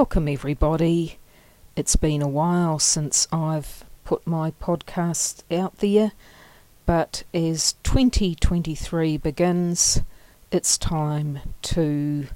Welcome, 0.00 0.28
everybody. 0.28 1.18
It's 1.76 1.94
been 1.94 2.22
a 2.22 2.26
while 2.26 2.78
since 2.78 3.28
I've 3.30 3.84
put 4.06 4.26
my 4.26 4.52
podcast 4.52 5.42
out 5.54 5.76
there, 5.80 6.12
but 6.86 7.24
as 7.34 7.74
2023 7.82 9.18
begins, 9.18 10.00
it's 10.50 10.78
time 10.78 11.40
to 11.60 12.28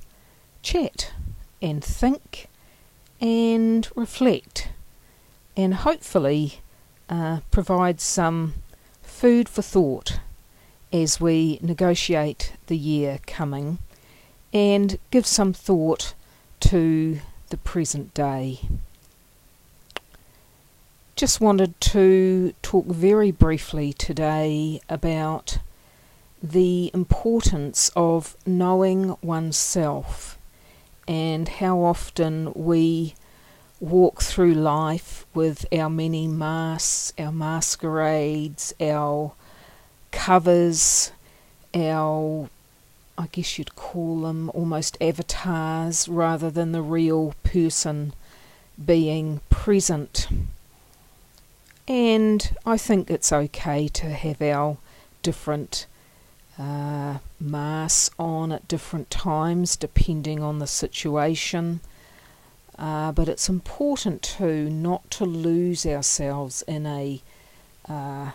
chat 0.61 1.15
and 1.63 1.83
think 1.83 2.49
and 3.19 3.89
reflect 3.97 4.69
and 5.57 5.73
hopefully 5.73 6.61
uh, 7.09 7.41
provide 7.51 7.99
some 7.99 8.53
food 9.01 9.49
for 9.49 9.63
thought 9.63 10.21
as 10.93 11.19
we 11.19 11.59
negotiate 11.63 12.53
the 12.67 12.77
year 12.77 13.21
coming 13.27 13.79
and 14.53 14.99
give 15.11 15.25
some 15.25 15.55
thought 15.55 16.13
to 16.61 17.21
the 17.55 17.59
present 17.59 18.13
day. 18.15 18.59
Just 21.15 21.41
wanted 21.41 21.81
to 21.83 22.53
talk 22.63 22.87
very 22.87 23.31
briefly 23.31 23.93
today 23.93 24.81
about 24.89 25.59
the 26.43 26.91
importance 26.93 27.93
of 27.95 28.37
knowing 28.45 29.17
oneself 29.23 30.37
and 31.07 31.49
how 31.49 31.79
often 31.79 32.53
we 32.57 33.15
walk 33.79 34.21
through 34.21 34.55
life 34.55 35.25
with 35.33 35.65
our 35.73 35.89
many 35.89 36.27
masks, 36.27 37.13
our 37.21 37.31
masquerades, 37.31 38.75
our 38.81 39.31
covers, 40.11 41.13
our 41.73 42.51
I 43.17 43.29
guess 43.29 43.59
you'd 43.59 43.77
call 43.77 44.23
them 44.23 44.51
almost 44.55 44.97
avatars 45.01 46.09
rather 46.09 46.51
than 46.51 46.73
the 46.73 46.83
real 46.83 47.35
person 47.43 48.13
being 48.83 49.41
present. 49.51 50.27
And 51.87 52.57
I 52.67 52.77
think 52.77 53.11
it's 53.11 53.33
okay 53.33 53.89
to 53.89 54.11
have 54.11 54.43
our 54.43 54.79
different 55.23 55.87
uh, 56.59 57.19
masks 57.39 58.15
on 58.19 58.53
at 58.53 58.67
different 58.69 59.11
times 59.11 59.77
depending 59.77 60.43
on 60.43 60.59
the 60.59 60.67
situation. 60.67 61.81
Uh, 62.77 63.13
but 63.13 63.29
it's 63.29 63.49
important 63.49 64.23
too 64.23 64.69
not 64.69 65.09
to 65.13 65.25
lose 65.25 65.87
ourselves 65.87 66.63
in 66.63 66.87
a 66.87 67.23
uh, 67.89 68.31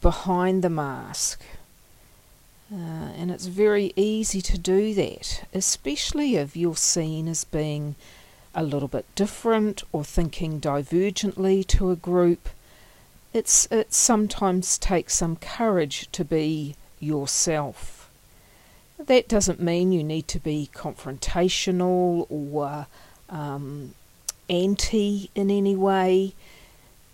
behind 0.00 0.64
the 0.64 0.70
mask 0.70 1.40
uh, 2.72 3.10
and 3.16 3.32
it's 3.32 3.46
very 3.46 3.92
easy 3.96 4.40
to 4.40 4.56
do 4.56 4.94
that, 4.94 5.44
especially 5.52 6.36
if 6.36 6.56
you're 6.56 6.76
seen 6.76 7.26
as 7.26 7.42
being 7.42 7.96
a 8.54 8.62
little 8.62 8.88
bit 8.88 9.06
different 9.16 9.82
or 9.92 10.04
thinking 10.04 10.60
divergently 10.60 11.66
to 11.66 11.90
a 11.90 11.96
group. 11.96 12.48
It's, 13.32 13.66
it 13.72 13.92
sometimes 13.92 14.78
takes 14.78 15.14
some 15.14 15.36
courage 15.36 16.08
to 16.12 16.24
be 16.24 16.76
yourself. 17.00 18.08
That 18.98 19.28
doesn't 19.28 19.60
mean 19.60 19.90
you 19.90 20.04
need 20.04 20.28
to 20.28 20.38
be 20.38 20.70
confrontational 20.72 22.26
or 22.28 22.86
um, 23.28 23.94
anti 24.48 25.30
in 25.34 25.50
any 25.50 25.74
way, 25.74 26.34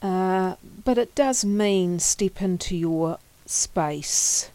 uh, 0.02 0.56
but 0.84 0.98
it 0.98 1.14
does 1.14 1.44
mean 1.44 1.98
step 1.98 2.42
into 2.42 2.76
your 2.76 3.18
space 3.46 4.50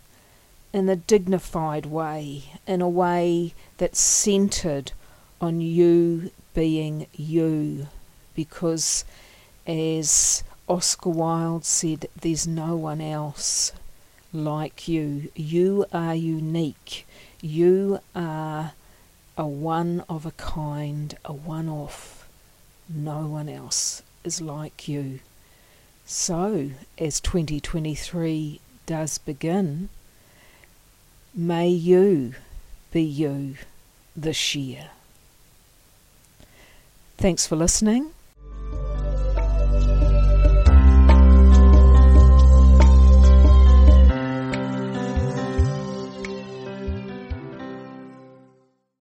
in 0.73 0.87
a 0.89 0.95
dignified 0.95 1.85
way, 1.85 2.43
in 2.65 2.81
a 2.81 2.89
way 2.89 3.53
that's 3.77 3.99
centered 3.99 4.91
on 5.39 5.61
you 5.61 6.31
being 6.53 7.07
you. 7.13 7.87
Because, 8.33 9.03
as 9.67 10.43
Oscar 10.67 11.09
Wilde 11.09 11.65
said, 11.65 12.07
there's 12.21 12.47
no 12.47 12.75
one 12.75 13.01
else 13.01 13.73
like 14.31 14.87
you. 14.87 15.31
You 15.35 15.85
are 15.91 16.15
unique. 16.15 17.05
You 17.41 17.99
are 18.15 18.73
a 19.37 19.47
one 19.47 20.03
of 20.07 20.25
a 20.25 20.31
kind, 20.31 21.17
a 21.25 21.33
one 21.33 21.67
off. 21.67 22.27
No 22.87 23.27
one 23.27 23.49
else 23.49 24.03
is 24.23 24.41
like 24.41 24.87
you. 24.87 25.19
So, 26.05 26.71
as 26.97 27.19
2023 27.19 28.59
does 28.85 29.17
begin, 29.17 29.89
May 31.33 31.69
you 31.69 32.35
be 32.91 33.01
you 33.01 33.55
this 34.15 34.53
year. 34.53 34.89
Thanks 37.17 37.47
for 37.47 37.55
listening. 37.55 38.11